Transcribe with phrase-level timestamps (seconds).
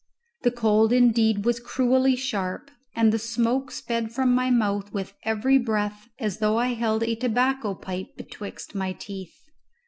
[0.41, 5.59] The cold indeed was cruelly sharp, and the smoke sped from my mouth with every
[5.59, 9.37] breath as though I held a tobacco pipe betwixt my teeth.